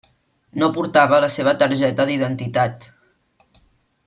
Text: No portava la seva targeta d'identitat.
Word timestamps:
No 0.61 0.69
portava 0.77 1.19
la 1.25 1.29
seva 1.35 1.53
targeta 1.61 2.09
d'identitat. 2.11 2.89